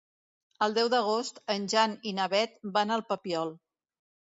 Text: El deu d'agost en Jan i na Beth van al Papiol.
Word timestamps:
El 0.67 0.71
deu 0.77 0.89
d'agost 0.93 1.37
en 1.57 1.69
Jan 1.75 1.95
i 2.13 2.15
na 2.21 2.27
Beth 2.33 2.59
van 2.79 2.97
al 2.99 3.07
Papiol. 3.13 3.57